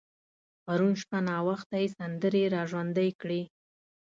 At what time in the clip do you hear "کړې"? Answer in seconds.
3.21-3.41